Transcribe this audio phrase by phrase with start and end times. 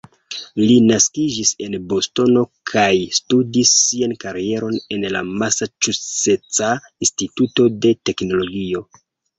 [0.61, 2.87] Li naskiĝis en Bostono kaj
[3.19, 6.75] studis sian karieron en la Masaĉuseca
[7.07, 8.87] Instituto de Teknologio.